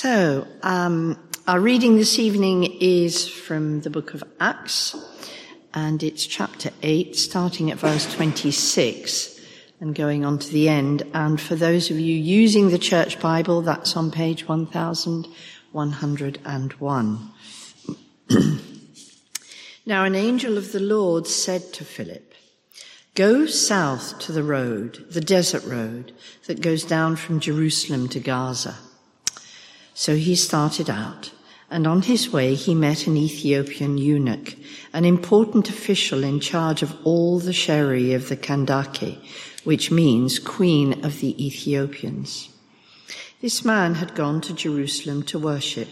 [0.00, 4.94] So, um, our reading this evening is from the book of Acts,
[5.74, 9.40] and it's chapter 8, starting at verse 26
[9.80, 11.02] and going on to the end.
[11.14, 17.30] And for those of you using the church Bible, that's on page 1101.
[19.84, 22.34] now, an angel of the Lord said to Philip,
[23.16, 26.12] Go south to the road, the desert road
[26.46, 28.76] that goes down from Jerusalem to Gaza.
[29.98, 31.32] So he started out,
[31.68, 34.54] and on his way he met an Ethiopian eunuch,
[34.92, 39.20] an important official in charge of all the Sheri of the Kandake,
[39.64, 42.48] which means Queen of the Ethiopians.
[43.40, 45.88] This man had gone to Jerusalem to worship,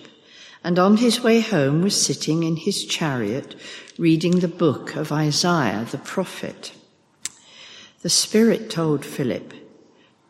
[0.62, 3.56] and on his way home was sitting in his chariot
[3.98, 6.73] reading the book of Isaiah the prophet.
[8.02, 9.52] The Spirit told Philip,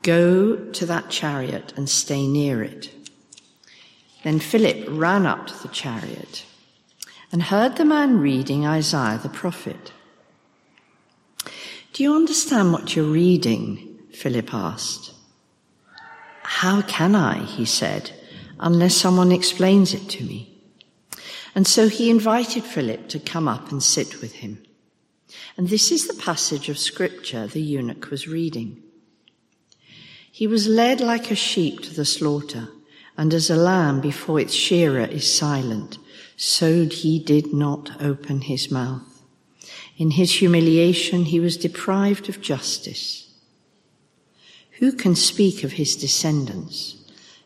[0.01, 2.96] Go to that chariot and stay near it.
[4.27, 6.45] Then Philip ran up to the chariot
[7.31, 9.93] and heard the man reading Isaiah the prophet.
[11.93, 14.01] Do you understand what you're reading?
[14.13, 15.15] Philip asked.
[16.43, 18.11] How can I, he said,
[18.59, 20.61] unless someone explains it to me?
[21.55, 24.61] And so he invited Philip to come up and sit with him.
[25.57, 28.83] And this is the passage of scripture the eunuch was reading.
[30.33, 32.71] He was led like a sheep to the slaughter
[33.17, 35.99] and as a lamb before its shearer is silent,
[36.37, 39.23] so he did not open his mouth.
[39.97, 43.29] In his humiliation, he was deprived of justice.
[44.79, 46.97] Who can speak of his descendants?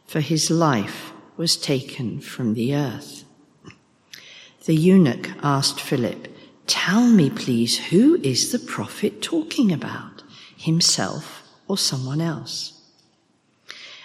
[0.06, 3.24] For his life was taken from the earth.
[4.64, 6.26] The eunuch asked Philip,
[6.66, 10.24] Tell me, please, who is the prophet talking about?
[10.56, 12.79] Himself or someone else?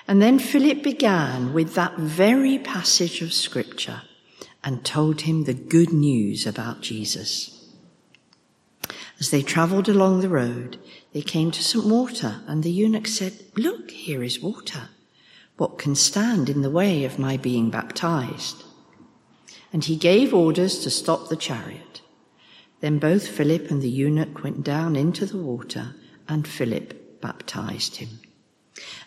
[0.08, 4.04] And then Philip began with that very passage of scripture
[4.64, 7.52] and told him the good news about Jesus.
[9.20, 10.78] As they travelled along the road,
[11.14, 14.90] they came to some water, and the eunuch said, Look, here is water.
[15.58, 18.64] What can stand in the way of my being baptized?
[19.72, 22.02] And he gave orders to stop the chariot.
[22.82, 25.96] Then both Philip and the eunuch went down into the water,
[26.28, 28.20] and Philip baptized him.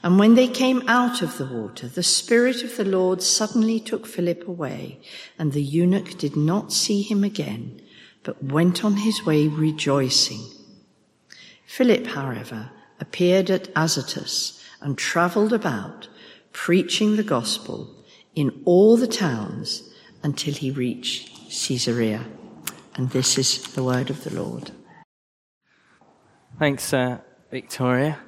[0.03, 4.07] And when they came out of the water, the Spirit of the Lord suddenly took
[4.07, 5.01] Philip away,
[5.39, 7.81] and the eunuch did not see him again,
[8.23, 10.43] but went on his way rejoicing.
[11.67, 12.71] Philip, however,
[13.01, 16.09] appeared at Azotus and travelled about,
[16.53, 17.95] preaching the gospel
[18.35, 19.93] in all the towns
[20.23, 22.25] until he reached Caesarea.
[22.95, 24.73] And this is the word of the Lord.
[26.59, 27.19] Thanks, uh,
[27.51, 28.19] Victoria.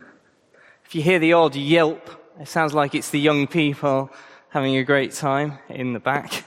[0.90, 4.10] If you hear the odd yelp, it sounds like it's the young people
[4.48, 6.44] having a great time in the back.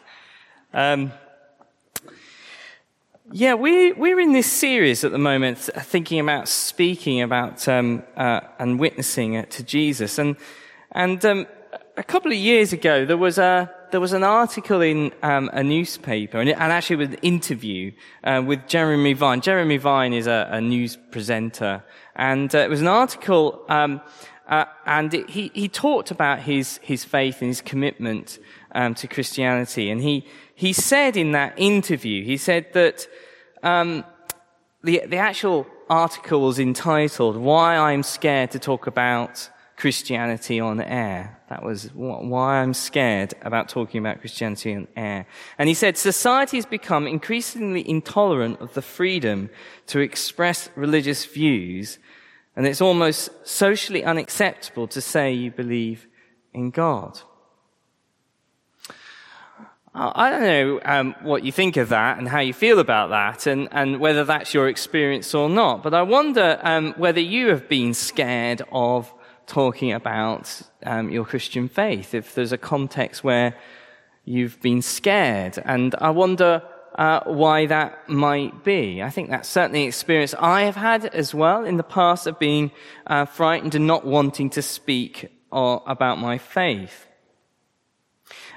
[0.73, 1.13] Um,
[3.31, 8.41] yeah, we, we're in this series at the moment thinking about speaking about um, uh,
[8.59, 10.17] and witnessing to Jesus.
[10.17, 10.35] And,
[10.91, 11.47] and um,
[11.95, 15.63] a couple of years ago, there was, a, there was an article in um, a
[15.63, 17.93] newspaper, and, actually with an interview
[18.25, 19.39] uh, with Jeremy Vine.
[19.39, 21.81] Jeremy Vine is a, a news presenter.
[22.15, 24.01] And uh, it was an article um,
[24.47, 28.39] uh, and it, he, he talked about his, his faith and his commitment
[28.73, 29.89] um, to Christianity.
[29.89, 33.07] And he, he said in that interview, he said that
[33.61, 34.03] um,
[34.83, 41.39] the, the actual article was entitled, Why I'm Scared to Talk About Christianity on Air.
[41.49, 45.27] That was why I'm scared about talking about Christianity on air.
[45.59, 49.51] And he said, society has become increasingly intolerant of the freedom
[49.87, 51.99] to express religious views
[52.55, 56.07] and it's almost socially unacceptable to say you believe
[56.53, 57.19] in God.
[59.95, 63.45] I don't know um, what you think of that and how you feel about that
[63.45, 65.83] and, and whether that's your experience or not.
[65.83, 69.13] But I wonder um, whether you have been scared of
[69.45, 73.55] talking about um, your Christian faith, if there's a context where
[74.25, 75.59] you've been scared.
[75.63, 76.63] And I wonder
[76.95, 79.01] uh, why that might be.
[79.01, 82.39] I think that's certainly an experience I have had as well in the past of
[82.39, 82.71] being
[83.07, 87.07] uh, frightened and not wanting to speak or, about my faith.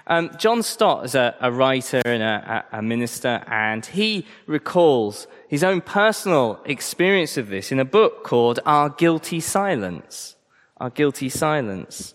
[0.08, 5.64] Um, John Stott is a, a writer and a, a, minister, and he recalls his
[5.64, 10.36] own personal experience of this in a book called Our Guilty Silence.
[10.76, 12.14] Our Guilty Silence.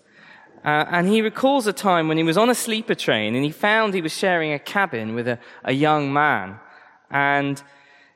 [0.64, 3.50] Uh, and he recalls a time when he was on a sleeper train and he
[3.50, 6.58] found he was sharing a cabin with a, a young man.
[7.10, 7.60] And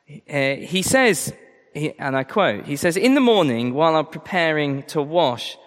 [0.09, 1.33] uh, he says,
[1.75, 5.59] and I quote, he says, in the morning while I'm preparing to wash,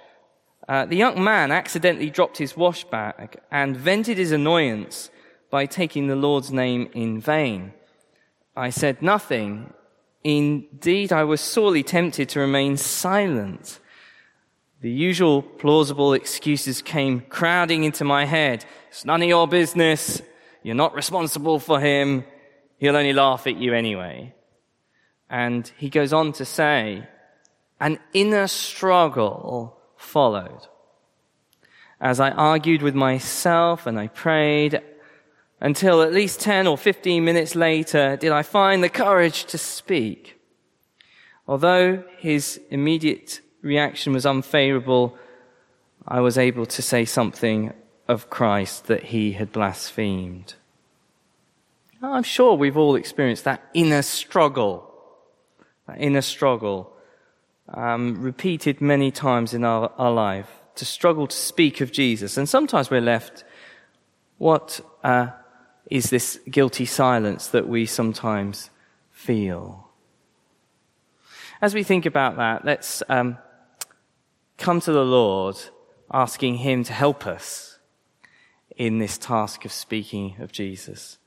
[0.69, 5.09] uh, the young man accidentally dropped his wash bag and vented his annoyance
[5.49, 7.73] by taking the Lord's name in vain.
[8.55, 9.73] I said nothing.
[10.23, 13.79] Indeed, I was sorely tempted to remain silent.
[14.81, 18.63] The usual plausible excuses came crowding into my head.
[18.87, 20.21] It's none of your business.
[20.63, 22.23] You're not responsible for him.
[22.77, 24.33] He'll only laugh at you anyway.
[25.29, 27.05] And he goes on to say,
[27.81, 30.67] an inner struggle followed.
[31.99, 34.81] As I argued with myself and I prayed
[35.59, 40.39] until at least 10 or 15 minutes later did I find the courage to speak.
[41.49, 45.17] Although his immediate reaction was unfavorable,
[46.07, 47.73] I was able to say something
[48.07, 50.55] of Christ that he had blasphemed.
[52.01, 54.91] I'm sure we've all experienced that inner struggle,
[55.87, 56.91] that inner struggle,
[57.73, 62.37] um, repeated many times in our, our life, to struggle to speak of Jesus.
[62.37, 63.43] And sometimes we're left,
[64.37, 65.27] what uh,
[65.89, 68.69] is this guilty silence that we sometimes
[69.11, 69.89] feel?
[71.61, 73.37] As we think about that, let's um,
[74.59, 75.57] come to the Lord
[76.11, 77.79] asking Him to help us
[78.75, 81.17] in this task of speaking of Jesus,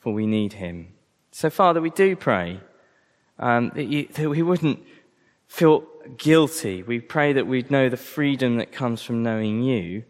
[0.00, 0.94] for we need Him.
[1.30, 2.60] So, Father, we do pray
[3.38, 4.82] um, that, you, that we wouldn't
[5.46, 5.84] feel
[6.16, 6.82] guilty.
[6.82, 10.04] We pray that we'd know the freedom that comes from knowing you.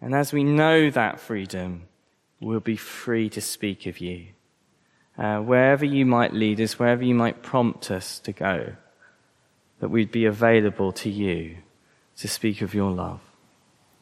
[0.00, 1.88] And as we know that freedom,
[2.40, 4.28] we'll be free to speak of you.
[5.18, 8.74] Uh, wherever you might lead us, wherever you might prompt us to go,
[9.80, 11.56] that we'd be available to you
[12.20, 13.20] to speak of your love.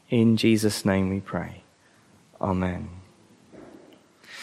[0.09, 1.62] In Jesus' name we pray.
[2.41, 2.91] Amen.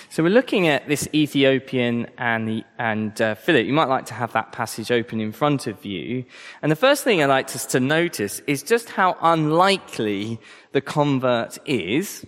[0.10, 3.66] So we're looking at this Ethiopian and, the, and uh, Philip.
[3.66, 6.24] You might like to have that passage open in front of you.
[6.62, 10.40] And the first thing I'd like us to notice is just how unlikely
[10.72, 12.26] the convert is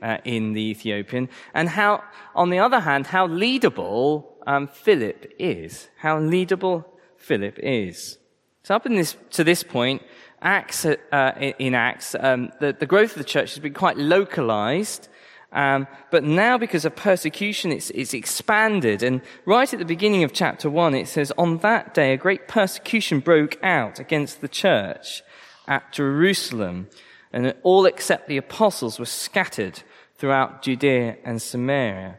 [0.00, 2.02] uh, in the Ethiopian, and how,
[2.34, 5.88] on the other hand, how leadable um, Philip is.
[5.98, 6.84] How leadable
[7.16, 8.16] Philip is.
[8.62, 10.02] So up in this, to this point,
[10.40, 15.08] Acts, uh, in Acts, um, the, the, growth of the church has been quite localized.
[15.52, 19.02] Um, but now, because of persecution, it's, it's expanded.
[19.02, 22.48] And right at the beginning of chapter one, it says, On that day, a great
[22.48, 25.22] persecution broke out against the church
[25.66, 26.88] at Jerusalem.
[27.32, 29.82] And all except the apostles were scattered
[30.16, 32.18] throughout Judea and Samaria.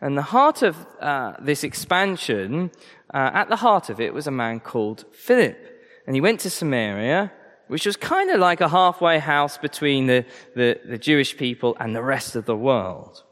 [0.00, 2.70] And the heart of uh, this expansion,
[3.12, 5.58] uh, at the heart of it, was a man called Philip.
[6.06, 7.32] And he went to Samaria
[7.72, 11.96] which was kind of like a halfway house between the, the, the Jewish people and
[11.96, 13.24] the rest of the world.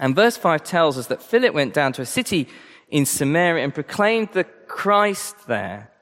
[0.00, 2.48] And verse 5 tells us that Philip went down to a city
[2.88, 5.92] in Samaria and proclaimed the Christ there.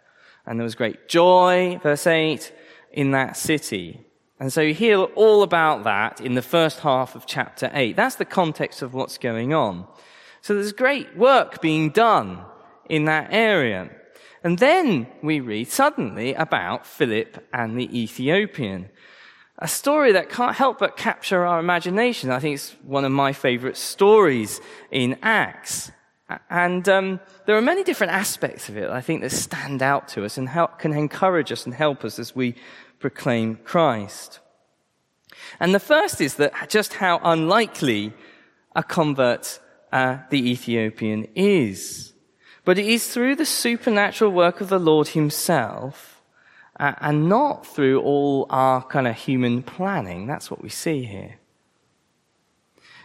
[0.47, 2.51] And there was great joy, verse 8,
[2.93, 4.07] in that city.
[4.41, 7.95] And so you hear all about that in the first half of chapter 8.
[7.95, 9.87] That's the context of what's going on.
[10.41, 12.43] So there's great work being done
[12.89, 13.91] in that area.
[14.45, 18.91] And then we read suddenly about Philip and the Ethiopian.
[19.59, 22.31] A story that can't help but capture our imagination.
[22.31, 24.61] I think it's one of my favorite stories
[24.91, 25.91] in Acts.
[26.51, 30.25] And um, there are many different aspects of it, I think, that stand out to
[30.27, 32.55] us and help, can encourage us and help us as we
[32.99, 34.41] proclaim Christ.
[35.59, 38.13] And the first is that just how unlikely
[38.77, 39.61] a convert
[39.93, 42.14] uh, the Ethiopian is.
[42.65, 46.23] But it is through the supernatural work of the Lord Himself
[46.81, 50.27] uh, and not through all our kind of human planning.
[50.27, 51.37] That's what we see here.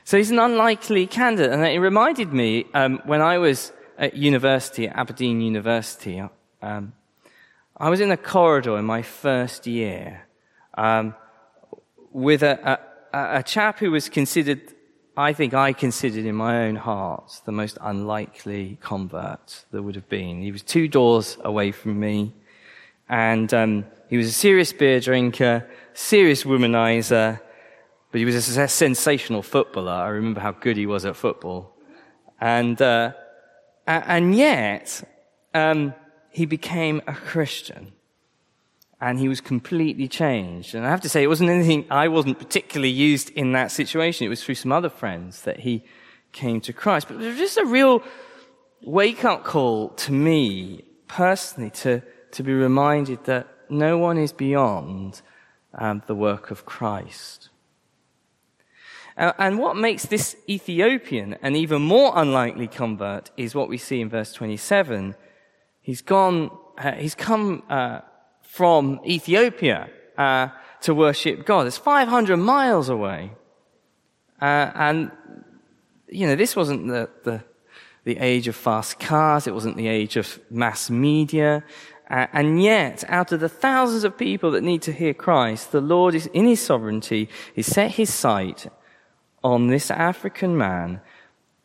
[0.03, 1.51] So he's an unlikely candidate.
[1.51, 6.23] And it reminded me um, when I was at university, at Aberdeen University,
[6.61, 6.93] um,
[7.77, 10.25] I was in a corridor in my first year
[10.73, 11.15] um,
[12.11, 12.79] with a,
[13.13, 14.73] a, a chap who was considered
[15.19, 20.07] I think I considered in my own heart the most unlikely convert there would have
[20.07, 20.41] been.
[20.41, 22.33] He was two doors away from me,
[23.09, 27.38] and um, he was a serious beer drinker, serious womanizer,
[28.13, 29.91] but he was a sensational footballer.
[29.91, 31.75] I remember how good he was at football.
[32.39, 33.11] And, uh,
[33.85, 35.03] and yet,
[35.53, 35.93] um,
[36.29, 37.91] he became a Christian
[39.01, 40.75] and he was completely changed.
[40.75, 44.25] And I have to say, it wasn't anything, I wasn't particularly used in that situation.
[44.25, 45.83] It was through some other friends that he
[46.31, 47.07] came to Christ.
[47.07, 48.03] But it was just a real
[48.81, 52.01] wake up call to me personally to,
[52.31, 55.21] to be reminded that no one is beyond
[55.73, 57.49] um, the work of Christ.
[59.17, 64.01] Uh, and what makes this Ethiopian an even more unlikely convert is what we see
[64.01, 65.15] in verse 27.
[65.81, 68.01] He's gone, uh, he's come, uh,
[68.49, 69.87] from Ethiopia
[70.17, 70.47] uh,
[70.81, 71.67] to worship God.
[71.67, 73.31] It's 500 miles away.
[74.41, 75.11] Uh, and,
[76.07, 77.43] you know, this wasn't the, the,
[78.05, 79.45] the age of fast cars.
[79.45, 81.63] It wasn't the age of mass media.
[82.09, 85.79] Uh, and yet, out of the thousands of people that need to hear Christ, the
[85.79, 88.65] Lord is in his sovereignty, he set his sight
[89.43, 91.01] on this African man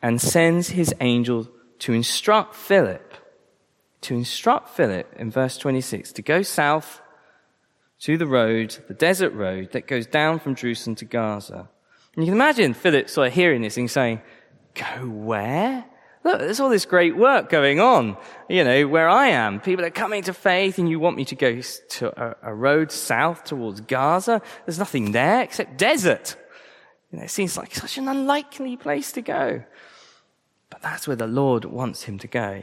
[0.03, 1.49] and sends his angel
[1.79, 3.14] to instruct Philip,
[4.05, 7.01] to instruct Philip in verse 26 to go south
[8.01, 11.69] to the road, the desert road that goes down from Jerusalem to Gaza.
[12.15, 14.21] And you can imagine Philip sort of hearing this and saying,
[14.75, 15.85] go where?
[16.23, 18.17] Look, there's all this great work going on,
[18.49, 19.61] you know, where I am.
[19.61, 22.91] People are coming to faith and you want me to go to a, a road
[22.91, 24.41] south towards Gaza.
[24.65, 26.37] There's nothing there except desert.
[27.11, 29.65] You know, it seems like such an unlikely place to go.
[30.71, 32.63] But that's where the Lord wants him to go.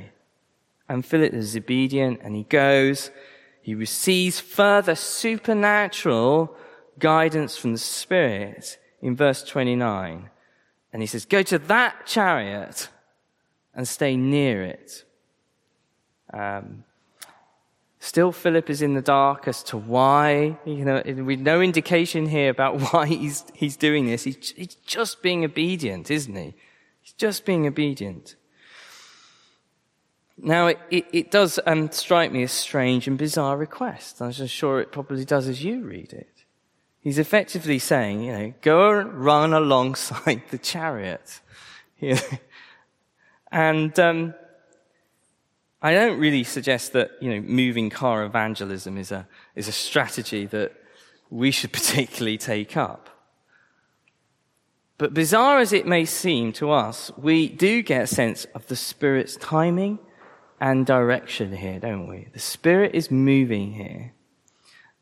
[0.91, 3.11] And Philip is obedient and he goes.
[3.61, 6.53] He receives further supernatural
[6.99, 10.29] guidance from the Spirit in verse 29.
[10.91, 12.89] And he says, go to that chariot
[13.73, 15.05] and stay near it.
[16.33, 16.83] Um,
[17.99, 20.57] still, Philip is in the dark as to why.
[20.65, 24.25] You know, with no indication here about why he's he's doing this.
[24.25, 26.53] He's, he's just being obedient, isn't he?
[26.99, 28.35] He's just being obedient.
[30.43, 34.21] Now, it, it, it does um, strike me as strange and bizarre request.
[34.21, 36.27] I'm sure it probably does as you read it.
[36.99, 41.41] He's effectively saying, you know, go run alongside the chariot.
[43.51, 44.33] And um,
[45.81, 50.45] I don't really suggest that you know moving car evangelism is a is a strategy
[50.47, 50.73] that
[51.29, 53.09] we should particularly take up.
[54.97, 58.75] But bizarre as it may seem to us, we do get a sense of the
[58.75, 59.99] Spirit's timing
[60.61, 62.27] and direction here, don't we?
[62.31, 64.13] The Spirit is moving here.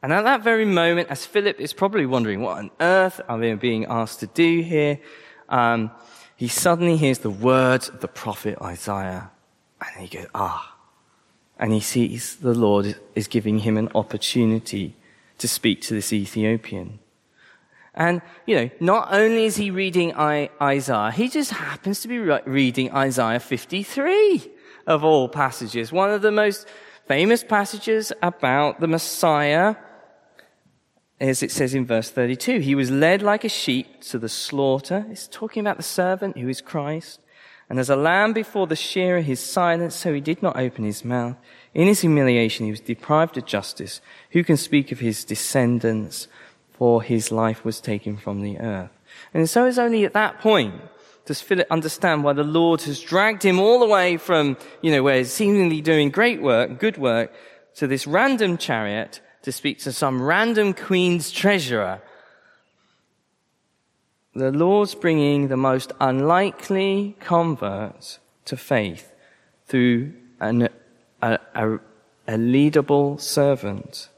[0.01, 3.54] And at that very moment, as Philip is probably wondering, what on earth are they
[3.56, 5.01] being asked to do here?
[5.50, 5.92] Um,
[6.38, 9.32] he suddenly hears the words of the prophet Isaiah
[9.82, 10.78] and he goes, ah.
[11.58, 14.96] And he sees the Lord is giving him an opportunity
[15.39, 17.00] to speak to this Ethiopian.
[17.94, 22.94] And, you know, not only is he reading Isaiah, he just happens to be reading
[22.94, 24.51] Isaiah 53
[24.89, 25.93] of all passages.
[25.93, 26.67] One of the most
[27.08, 29.75] famous passages about the Messiah
[31.19, 32.60] as it says in verse 32.
[32.60, 35.05] He was led like a sheep to the slaughter.
[35.10, 37.19] It's talking about the servant who is Christ.
[37.69, 41.05] And as a lamb before the shearer, his silence, so he did not open his
[41.05, 41.36] mouth.
[41.74, 44.01] In his humiliation, he was deprived of justice.
[44.31, 46.27] Who can speak of his descendants?
[46.72, 48.91] For his life was taken from the earth.
[49.34, 50.75] And so it's only at that point
[51.29, 55.03] does Philip understand why the Lord has dragged him all the way from, you know,
[55.03, 57.31] where he's seemingly doing great work, good work,
[57.75, 62.01] to this random chariot to speak to some random queen's treasurer.
[64.33, 69.13] The Lord's bringing the most unlikely converts to faith
[69.67, 70.67] through an,
[71.21, 71.74] a, a,
[72.27, 74.09] a leadable servant.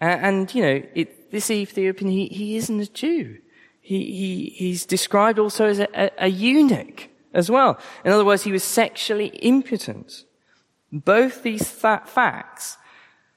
[0.00, 3.38] And, and you know, it, this Ethiopian, he, he isn't a Jew.
[3.82, 7.78] He, he, he's described also as a, a, a eunuch as well.
[8.04, 10.24] In other words, he was sexually impotent.
[10.90, 12.78] Both these fa- facts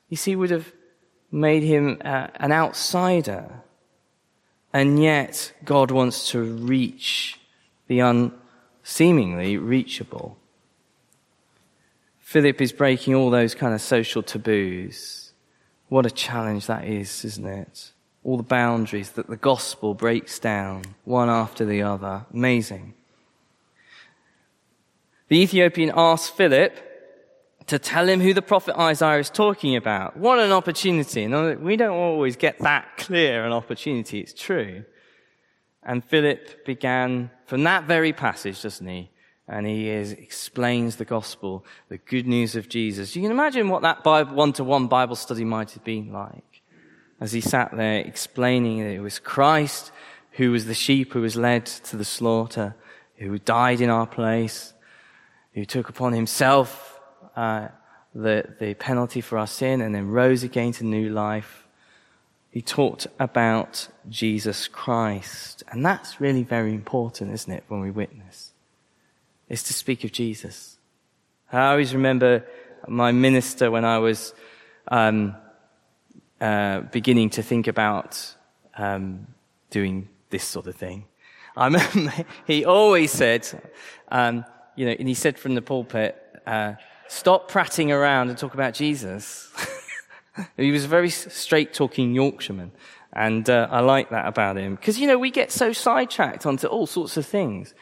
[0.10, 0.72] you see, would have
[1.32, 3.64] made him uh, an outsider.
[4.74, 7.40] And yet, God wants to reach
[7.88, 10.38] the unseemingly reachable.
[12.20, 15.32] Philip is breaking all those kind of social taboos.
[15.88, 17.92] What a challenge that is, isn't it?
[18.25, 22.25] All the boundaries that the gospel breaks down one after the other.
[22.34, 22.96] Amazing.
[25.29, 26.77] The Ethiopian asks Philip,
[27.67, 30.17] to tell him who the prophet Isaiah is talking about.
[30.17, 31.25] What an opportunity.
[31.25, 34.20] We don't always get that clear an opportunity.
[34.20, 34.86] It's true.
[35.82, 39.10] And Philip began from that very passage, doesn't he?
[39.48, 43.15] And he is, explains the gospel, the good news of Jesus.
[43.15, 46.55] You can imagine what that one-to-one Bible study might have been like.
[47.19, 49.91] As he sat there explaining that it was Christ
[50.36, 52.75] who was the sheep who was led to the slaughter,
[53.17, 54.74] who died in our place,
[55.53, 57.00] who took upon himself
[57.36, 57.69] uh,
[58.13, 61.65] the, the penalty for our sin and then rose again to new life.
[62.51, 65.63] He talked about Jesus Christ.
[65.69, 68.53] And that's really very important, isn't it, when we witness?
[69.48, 70.77] Is to speak of Jesus.
[71.51, 72.45] I always remember
[72.88, 74.34] my minister when I was
[74.89, 75.36] um,
[76.42, 78.36] uh, beginning to think about
[78.77, 79.27] um,
[79.70, 81.06] doing this sort of thing.
[81.56, 83.48] I remember he always said,
[84.10, 86.74] um, you know, and he said from the pulpit, uh,
[87.08, 89.51] Stop prattling around and talk about Jesus.
[90.58, 92.72] he was a very straight talking Yorkshireman.
[93.13, 94.75] And uh, I like that about him.
[94.75, 97.74] Because, you know, we get so sidetracked onto all sorts of things.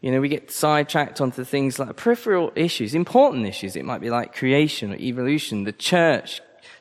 [0.00, 3.76] You know, we get sidetracked onto things like peripheral issues, important issues.
[3.76, 6.40] It might be like creation or evolution, the church,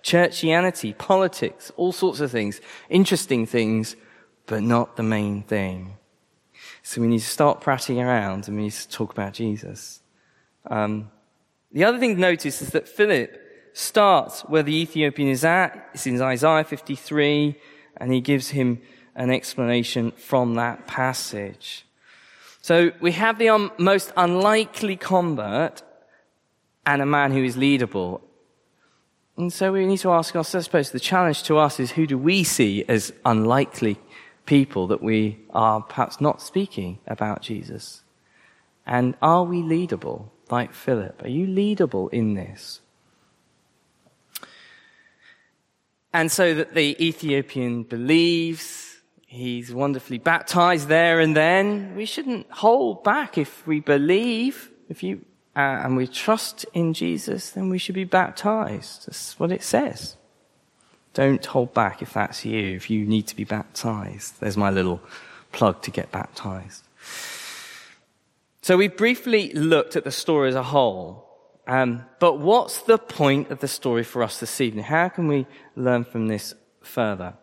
[0.10, 3.96] churchianity, politics, all sorts of things, interesting things,
[4.48, 5.98] but not the main thing.
[6.82, 10.02] So we need to start prattling around and we need to talk about Jesus.
[10.66, 11.12] Um,
[11.72, 13.40] the other thing to notice is that Philip
[13.74, 15.90] starts where the Ethiopian is at.
[15.94, 17.56] It's in Isaiah 53,
[17.98, 18.82] and he gives him
[19.16, 21.86] an explanation from that passage.
[22.62, 25.84] So we have the un- most unlikely convert
[26.86, 28.22] and a man who is leadable.
[29.40, 32.06] And so we need to ask ourselves, I suppose the challenge to us is who
[32.06, 33.98] do we see as unlikely
[34.46, 38.04] people that we are perhaps not speaking about Jesus?
[38.86, 41.24] And are we leadable like Philip?
[41.24, 42.82] Are you leadable in this?
[46.12, 51.96] And so that the Ethiopian believes, he's wonderfully baptized there and then.
[51.96, 55.24] We shouldn't hold back if we believe, if you,
[55.56, 59.08] and we trust in Jesus, then we should be baptized.
[59.08, 60.16] That's what it says.
[61.14, 64.40] Don't hold back if that's you, if you need to be baptized.
[64.40, 65.02] There's my little
[65.52, 66.84] plug to get baptized.
[68.62, 71.26] So we briefly looked at the story as a whole.
[71.66, 74.86] Um, but what's the point of the story for us this evening?
[74.86, 77.34] How can we learn from this further?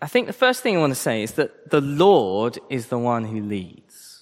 [0.00, 2.98] I think the first thing I want to say is that the Lord is the
[2.98, 4.15] one who leads.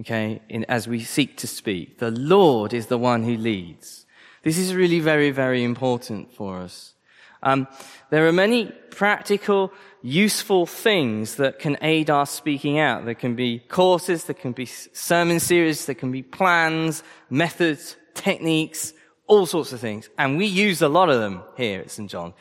[0.00, 4.06] Okay, In, as we seek to speak, the Lord is the one who leads.
[4.44, 6.94] This is really very, very important for us.
[7.42, 7.66] Um,
[8.10, 13.04] there are many practical useful things that can aid our speaking out.
[13.04, 18.92] There can be courses, there can be sermon series, there can be plans, methods, techniques,
[19.26, 20.08] all sorts of things.
[20.16, 22.10] And we use a lot of them here at St.
[22.10, 22.34] John.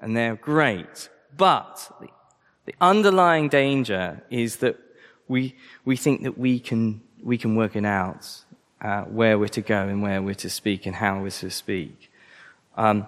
[0.00, 1.08] And they're great.
[1.36, 2.08] But the,
[2.66, 4.78] the underlying danger is that
[5.30, 8.26] we, we think that we can, we can work it out,
[8.82, 12.10] uh, where we're to go and where we're to speak and how we're to speak.
[12.76, 13.06] Um,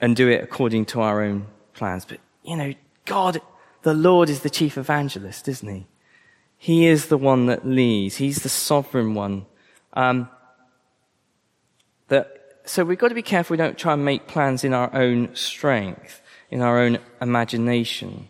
[0.00, 2.04] and do it according to our own plans.
[2.04, 3.40] But, you know, God,
[3.82, 5.86] the Lord is the chief evangelist, isn't he?
[6.58, 8.16] He is the one that leads.
[8.16, 9.46] He's the sovereign one.
[9.92, 10.28] Um,
[12.08, 14.92] that, so we've got to be careful we don't try and make plans in our
[14.92, 18.28] own strength, in our own imagination.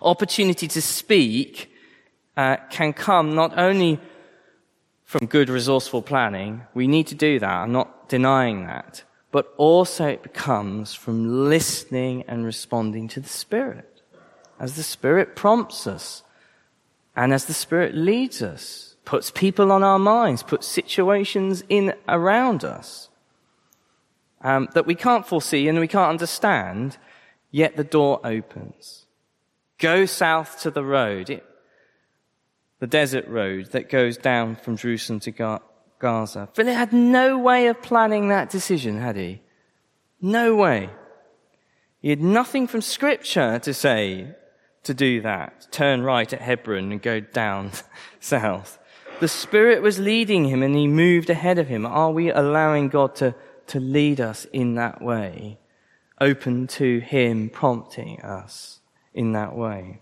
[0.00, 1.72] Opportunity to speak
[2.36, 4.00] uh, can come not only
[5.04, 6.62] from good resourceful planning.
[6.74, 7.50] We need to do that.
[7.50, 14.02] I'm not denying that but also it comes from listening and responding to the Spirit.
[14.58, 16.22] As the Spirit prompts us,
[17.14, 22.64] and as the Spirit leads us, puts people on our minds, puts situations in around
[22.64, 23.08] us
[24.42, 26.96] um, that we can't foresee and we can't understand,
[27.50, 29.06] yet the door opens.
[29.78, 31.44] Go south to the road, it,
[32.80, 35.60] the desert road that goes down from Jerusalem to.
[35.98, 36.48] Gaza.
[36.54, 39.42] Philip had no way of planning that decision, had he?
[40.20, 40.90] No way.
[42.00, 44.34] He had nothing from scripture to say
[44.84, 45.68] to do that.
[45.72, 47.72] Turn right at Hebron and go down
[48.20, 48.78] south.
[49.20, 51.84] The Spirit was leading him and he moved ahead of him.
[51.84, 53.34] Are we allowing God to,
[53.68, 55.58] to lead us in that way?
[56.20, 58.80] Open to Him prompting us
[59.18, 60.00] in that way.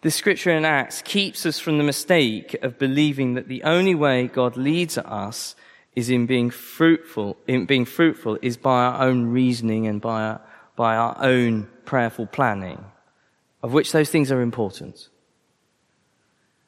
[0.00, 4.28] The scripture in Acts keeps us from the mistake of believing that the only way
[4.28, 5.54] God leads us
[5.94, 10.40] is in being fruitful, in being fruitful is by our own reasoning and by our,
[10.74, 12.82] by our own prayerful planning,
[13.62, 15.10] of which those things are important.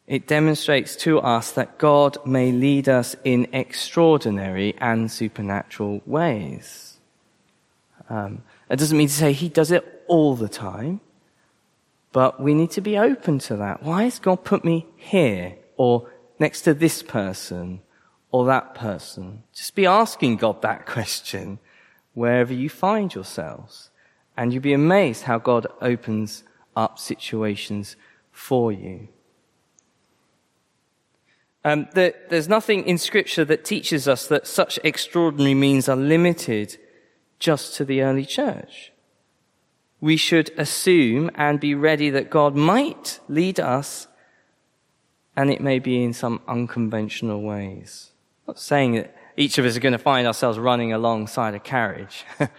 [0.06, 6.98] It demonstrates to us that God may lead us in extraordinary and supernatural ways.
[8.10, 11.00] Um, it doesn't mean to say He does it all the time.
[12.12, 13.82] But we need to be open to that.
[13.82, 17.80] Why has God put me here or next to this person
[18.30, 19.42] or that person?
[19.54, 21.58] Just be asking God that question
[22.12, 23.90] wherever you find yourselves.
[24.36, 26.44] And you'll be amazed how God opens
[26.76, 27.96] up situations
[28.30, 29.08] for you.
[31.64, 36.76] Um, there, there's nothing in Scripture that teaches us that such extraordinary means are limited
[37.38, 38.91] just to the early church
[40.02, 44.08] we should assume and be ready that God might lead us,
[45.34, 48.10] and it may be in some unconventional ways.
[48.46, 51.60] I'm not saying that each of us are going to find ourselves running alongside a
[51.60, 52.26] carriage.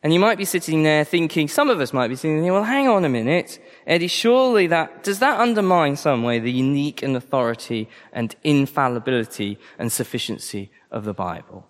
[0.00, 2.86] And you might be sitting there thinking, some of us might be thinking, well, hang
[2.86, 3.58] on a minute.
[3.84, 9.90] Eddie, surely that, does that undermine some way the unique and authority and infallibility and
[9.90, 11.66] sufficiency of the Bible?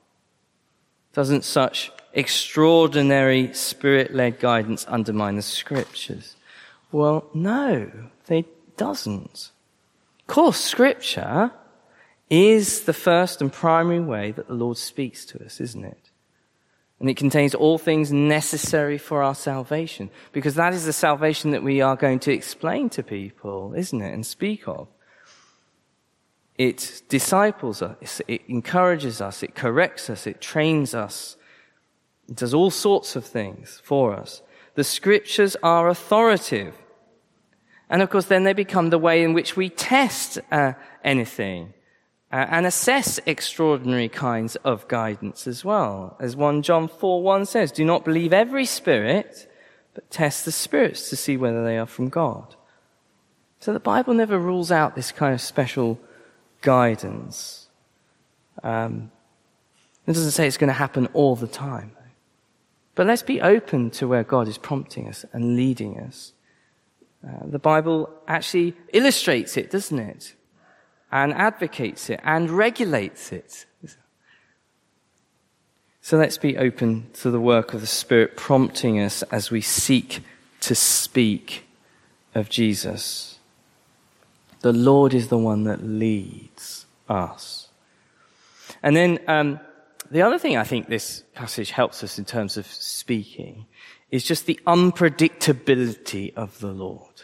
[1.13, 6.37] Doesn't such extraordinary spirit-led guidance undermine the scriptures?
[6.93, 7.91] Well, no,
[8.27, 8.45] they
[8.77, 9.51] doesn't.
[10.21, 11.53] Of course, scripture
[12.31, 16.11] is the first and primary way that the Lord speaks to us, isn't it?
[17.01, 20.11] And it contains all things necessary for our salvation.
[20.33, 24.13] Because that is the salvation that we are going to explain to people, isn't it?
[24.13, 24.89] And speak of.
[26.59, 31.37] It disciples us, it encourages us, it corrects us, it trains us.
[32.29, 34.43] It does all sorts of things for us.
[34.75, 36.75] The scriptures are authoritative.
[37.89, 41.73] And of course, then they become the way in which we test uh, anything
[42.31, 46.17] uh, and assess extraordinary kinds of guidance as well.
[46.21, 49.51] As 1 John 4 1 says, do not believe every spirit,
[49.95, 52.57] but test the spirits to see whether they are from God.
[53.61, 55.99] So the Bible never rules out this kind of special
[56.61, 57.69] guidance.
[58.63, 59.11] Um,
[60.07, 61.93] it doesn't say it's going to happen all the time.
[62.95, 66.33] But let's be open to where God is prompting us and leading us.
[67.27, 70.35] Uh, the Bible actually illustrates it, doesn't it?
[71.11, 73.67] and advocates it and regulates it.
[76.01, 80.23] So let's be open to the work of the Spirit prompting us as we seek
[80.61, 81.67] to speak
[82.35, 83.38] of Jesus.
[84.61, 87.69] The Lord is the one that leads us.
[88.83, 89.61] And then um,
[90.11, 93.67] the other thing I think this passage helps us in terms of speaking
[94.11, 97.23] is just the unpredictability of the Lord.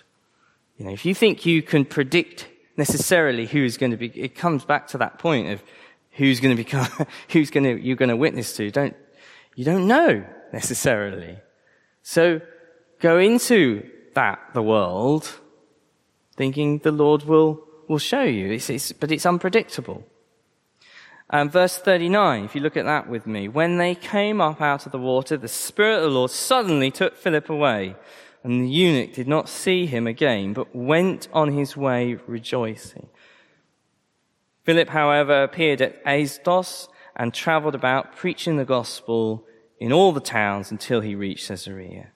[0.76, 4.64] You know, if you think you can predict necessarily who's going to be, it comes
[4.64, 5.62] back to that point of
[6.12, 6.88] who's going to become,
[7.30, 8.70] who's going to, you're going to witness to.
[8.70, 8.96] Don't,
[9.54, 11.38] you don't know necessarily.
[12.02, 12.40] So
[13.00, 15.40] go into that, the world,
[16.36, 18.52] thinking the Lord will, will show you.
[18.52, 20.04] It's, it's, but it's unpredictable.
[21.30, 24.86] And verse 39, if you look at that with me, when they came up out
[24.86, 27.96] of the water, the Spirit of the Lord suddenly took Philip away
[28.44, 33.08] and the eunuch did not see him again, but went on his way rejoicing.
[34.64, 39.46] Philip, however, appeared at Azotus and traveled about preaching the gospel
[39.78, 42.08] in all the towns until he reached Caesarea.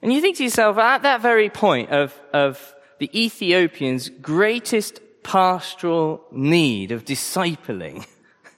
[0.00, 6.24] And you think to yourself, at that very point of, of the Ethiopian's greatest pastoral
[6.30, 8.06] need of discipling,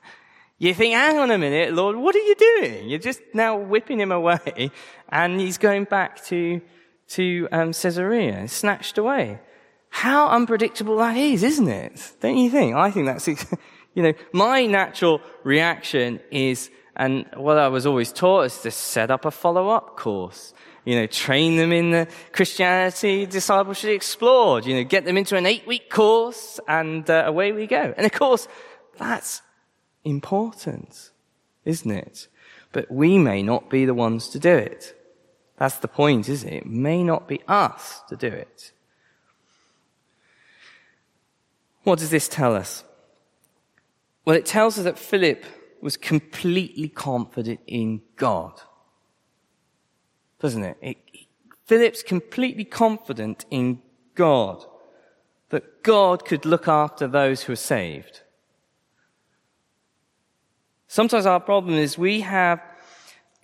[0.58, 2.88] you think, hang on a minute, Lord, what are you doing?
[2.88, 4.70] You're just now whipping him away
[5.08, 6.60] and he's going back to,
[7.08, 9.40] to um, Caesarea, snatched away.
[9.90, 12.12] How unpredictable that is, isn't it?
[12.20, 12.76] Don't you think?
[12.76, 13.26] I think that's,
[13.94, 19.10] you know, my natural reaction is, and what I was always taught is to set
[19.10, 20.52] up a follow-up course.
[20.88, 24.64] You know, train them in the Christianity discipleship explored.
[24.64, 27.92] You know, get them into an eight-week course, and uh, away we go.
[27.94, 28.48] And of course,
[28.96, 29.42] that's
[30.02, 31.10] important,
[31.66, 32.28] isn't it?
[32.72, 34.98] But we may not be the ones to do it.
[35.58, 36.56] That's the point, isn't it?
[36.62, 38.72] It may not be us to do it.
[41.82, 42.82] What does this tell us?
[44.24, 45.44] Well, it tells us that Philip
[45.82, 48.62] was completely confident in God.
[50.40, 50.76] Doesn't it?
[50.80, 50.96] it
[51.66, 53.82] Philip's completely confident in
[54.14, 54.64] God.
[55.50, 58.22] That God could look after those who are saved.
[60.86, 62.60] Sometimes our problem is we have,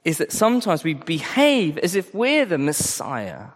[0.05, 3.49] is that sometimes we behave as if we're the Messiah.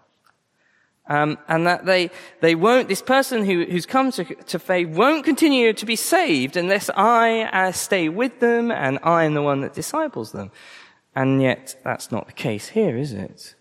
[1.09, 5.25] Um, and that they, they won't, this person who, who's come to, to faith won't
[5.25, 9.63] continue to be saved unless I uh, stay with them and I am the one
[9.63, 10.51] that disciples them.
[11.15, 13.55] And yet, that's not the case here, is it?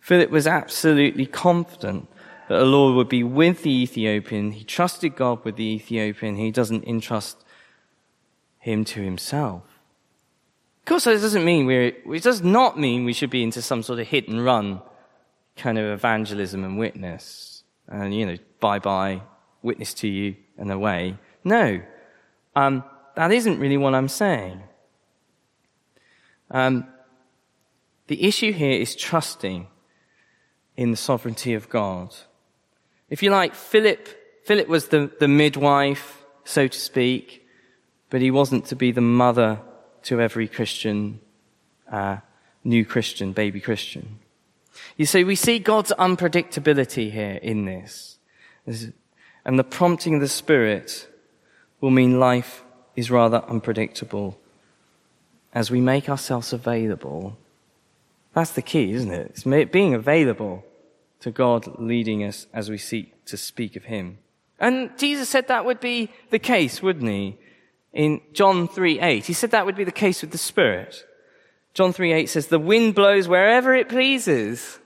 [0.00, 2.08] Philip was absolutely confident
[2.48, 4.52] that the Lord would be with the Ethiopian.
[4.52, 6.36] He trusted God with the Ethiopian.
[6.36, 7.38] He doesn't entrust
[8.58, 9.62] him to himself.
[10.80, 13.82] Of course, that doesn't mean we're, it does not mean we should be into some
[13.82, 14.82] sort of hit and run
[15.56, 17.62] kind of evangelism and witness.
[17.88, 19.22] And, you know, bye bye,
[19.62, 21.16] witness to you and away.
[21.44, 21.80] No.
[22.56, 24.62] Um, that isn't really what I'm saying.
[26.52, 26.86] Um,
[28.06, 29.66] the issue here is trusting
[30.76, 32.14] in the sovereignty of God.
[33.10, 34.08] If you like, Philip,
[34.44, 37.42] Philip was the, the midwife, so to speak
[38.12, 39.58] but he wasn't to be the mother
[40.02, 41.18] to every Christian,
[41.90, 42.18] uh,
[42.62, 44.18] new Christian, baby Christian.
[44.98, 48.18] You see, we see God's unpredictability here in this.
[48.66, 51.08] And the prompting of the Spirit
[51.80, 52.62] will mean life
[52.96, 54.38] is rather unpredictable.
[55.52, 57.36] As we make ourselves available.
[58.34, 59.26] That's the key, isn't it?
[59.30, 60.64] It's being available
[61.20, 64.18] to God leading us as we seek to speak of Him.
[64.58, 67.36] And Jesus said that would be the case, wouldn't He?
[67.92, 71.06] In John 3 8, He said that would be the case with the Spirit.
[71.74, 74.78] John 3 8 says, The wind blows wherever it pleases.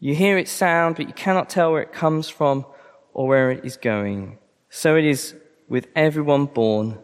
[0.00, 2.64] You hear its sound, but you cannot tell where it comes from
[3.12, 4.38] or where it is going.
[4.70, 5.34] So it is
[5.68, 6.98] with everyone born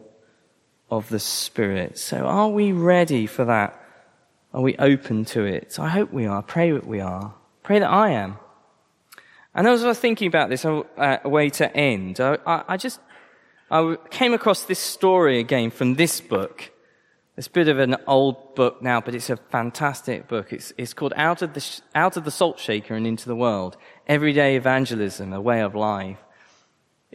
[0.89, 1.97] of the Spirit.
[1.97, 3.81] So are we ready for that?
[4.53, 5.77] Are we open to it?
[5.79, 6.41] I hope we are.
[6.41, 7.33] Pray that we are.
[7.63, 8.37] Pray that I am.
[9.53, 12.99] And as I was thinking about this, a way to end, I, I just
[13.71, 16.71] I came across this story again from this book.
[17.37, 20.53] It's a bit of an old book now, but it's a fantastic book.
[20.53, 23.75] It's, it's called Out of, the, Out of the Salt Shaker and Into the World
[24.07, 26.19] Everyday Evangelism, A Way of Life.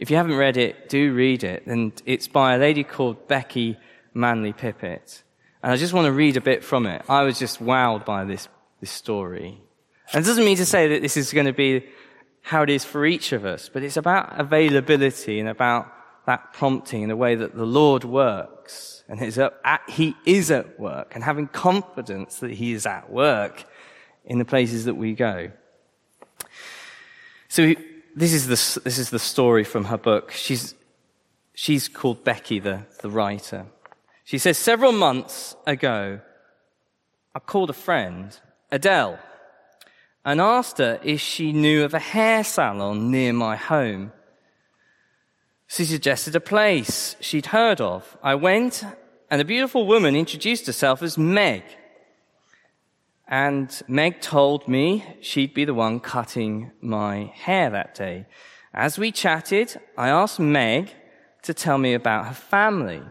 [0.01, 1.67] If you haven't read it, do read it.
[1.67, 3.77] And it's by a lady called Becky
[4.15, 5.21] Manley Pippert.
[5.61, 7.03] And I just want to read a bit from it.
[7.07, 8.47] I was just wowed by this,
[8.79, 9.61] this story.
[10.11, 11.85] And it doesn't mean to say that this is going to be
[12.41, 15.93] how it is for each of us, but it's about availability and about
[16.25, 21.13] that prompting in the way that the Lord works and at, he is at work
[21.13, 23.65] and having confidence that he is at work
[24.25, 25.51] in the places that we go.
[27.49, 27.75] So
[28.15, 30.31] this is the, this is the story from her book.
[30.31, 30.75] She's,
[31.53, 33.65] she's called Becky, the, the writer.
[34.23, 36.19] She says, several months ago,
[37.33, 38.37] I called a friend,
[38.71, 39.19] Adele,
[40.23, 44.11] and asked her if she knew of a hair salon near my home.
[45.67, 48.17] She suggested a place she'd heard of.
[48.21, 48.83] I went
[49.29, 51.63] and a beautiful woman introduced herself as Meg.
[53.31, 58.25] And Meg told me she'd be the one cutting my hair that day.
[58.73, 60.91] As we chatted, I asked Meg
[61.43, 63.01] to tell me about her family.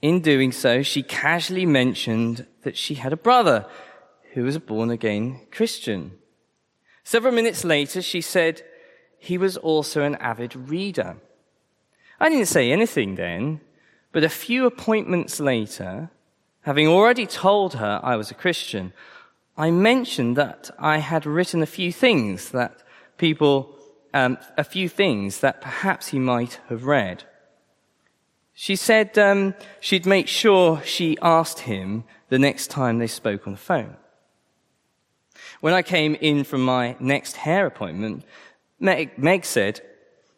[0.00, 3.66] In doing so, she casually mentioned that she had a brother
[4.32, 6.12] who was a born again Christian.
[7.04, 8.62] Several minutes later, she said
[9.18, 11.18] he was also an avid reader.
[12.18, 13.60] I didn't say anything then,
[14.12, 16.10] but a few appointments later,
[16.62, 18.92] having already told her I was a Christian,
[19.56, 22.82] I mentioned that I had written a few things that
[23.18, 23.76] people,
[24.14, 27.24] um, a few things that perhaps he might have read.
[28.54, 33.54] She said um, she'd make sure she asked him the next time they spoke on
[33.54, 33.96] the phone.
[35.60, 38.24] When I came in from my next hair appointment,
[38.78, 39.80] Meg, Meg said,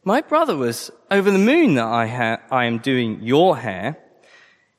[0.04, 3.98] my brother was over the moon that I, ha- I am doing your hair.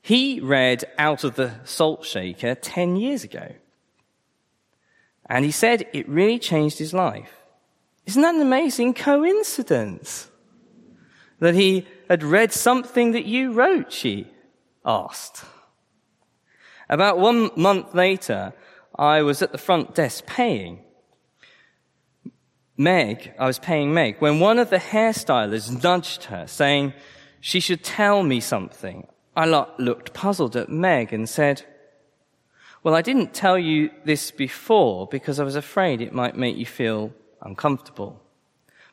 [0.03, 3.53] He read out of the salt shaker 10 years ago.
[5.29, 7.31] And he said it really changed his life.
[8.05, 10.29] Isn't that an amazing coincidence?
[11.39, 14.27] That he had read something that you wrote, she
[14.85, 15.45] asked.
[16.89, 18.53] About one month later,
[18.93, 20.83] I was at the front desk paying.
[22.75, 26.93] Meg, I was paying Meg, when one of the hairstylists nudged her, saying
[27.39, 29.07] she should tell me something.
[29.35, 31.63] I looked puzzled at Meg and said,
[32.83, 36.65] Well, I didn't tell you this before because I was afraid it might make you
[36.65, 38.21] feel uncomfortable.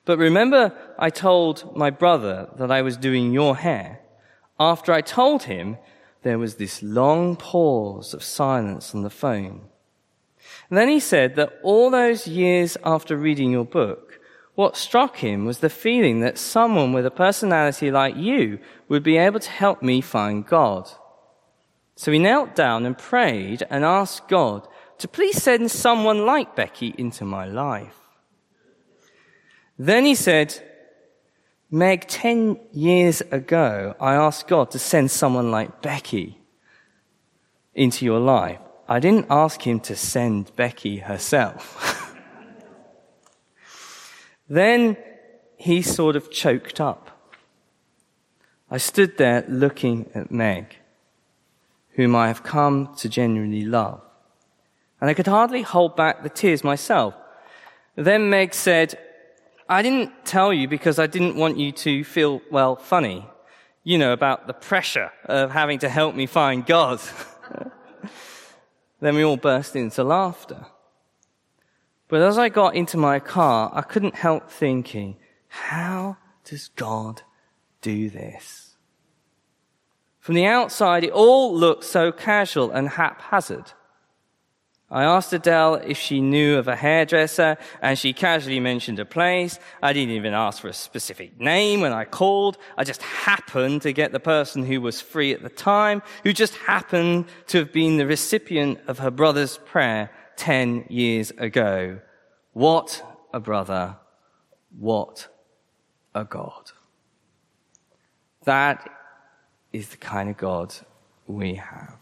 [0.05, 4.01] But remember, I told my brother that I was doing your hair.
[4.59, 5.77] After I told him,
[6.23, 9.63] there was this long pause of silence on the phone.
[10.69, 14.10] And then he said that all those years after reading your book,
[14.61, 18.59] what struck him was the feeling that someone with a personality like you
[18.91, 20.91] would be able to help me find God.
[21.97, 24.69] So he knelt down and prayed and asked God
[24.99, 27.97] to please send someone like Becky into my life.
[29.79, 30.61] Then he said,
[31.71, 36.39] Meg, 10 years ago, I asked God to send someone like Becky
[37.75, 38.61] into your life.
[38.87, 41.63] I didn't ask him to send Becky herself.
[44.51, 44.97] then
[45.57, 47.11] he sort of choked up.
[48.71, 50.77] I stood there looking at Meg,
[51.93, 54.03] whom I have come to genuinely love.
[55.01, 57.15] And I could hardly hold back the tears myself.
[57.97, 58.99] Then Meg said,
[59.69, 63.27] I didn't tell you because I didn't want you to feel, well, funny.
[63.85, 67.01] You know, about the pressure of having to help me find God.
[69.01, 70.67] Then we all burst into laughter.
[72.11, 77.23] But as I got into my car, I couldn't help thinking, how does God
[77.81, 78.75] do this?
[80.19, 83.73] From the outside, it all looked so casual and haphazard.
[84.91, 89.61] I asked Adele if she knew of a hairdresser, and she casually mentioned a place.
[89.81, 92.59] I didn't even ask for a specific name when I called.
[92.77, 96.57] I just happened to get the person who was free at the time, who just
[96.57, 102.01] happened to have been the recipient of her brother's prayer 10 years ago.
[102.55, 103.97] What a brother.
[104.79, 105.29] What
[106.15, 106.73] a God.
[108.45, 108.89] That
[109.71, 110.75] is the kind of God
[111.27, 111.93] we have.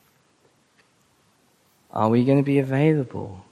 [1.90, 3.44] Are we going to be available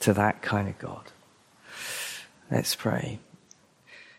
[0.00, 1.12] to that kind of God?
[2.50, 3.20] Let's pray.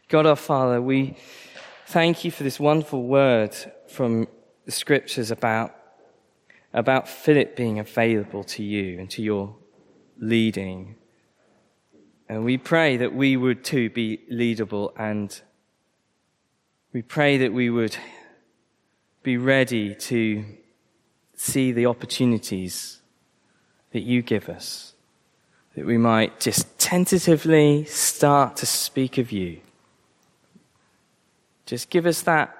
[0.07, 1.17] God our Father, we
[1.87, 3.53] thank you for this wonderful word
[3.89, 4.29] from
[4.63, 5.75] the scriptures about,
[6.73, 9.55] about Philip being available to you and to your
[10.17, 10.95] leading.
[12.27, 15.39] And we pray that we would too be leadable and
[16.91, 17.97] we pray that we would
[19.23, 20.45] be ready to
[21.35, 23.01] see the opportunities
[23.91, 24.93] that you give us,
[25.75, 29.59] that we might just tentatively start to speak of you.
[31.65, 32.55] Just give us that,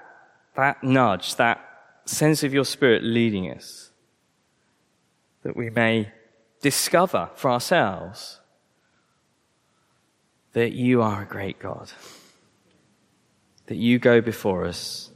[0.56, 1.60] that nudge, that
[2.06, 3.92] sense of your spirit leading us,
[5.44, 6.12] that we may
[6.62, 8.40] discover for ourselves
[10.54, 11.92] that you are a great God,
[13.68, 15.12] that you go before us,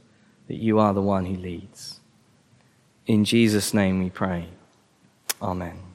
[0.46, 2.00] that you are the one who leads.
[3.06, 4.48] In Jesus' name we pray.
[5.40, 5.87] Amen.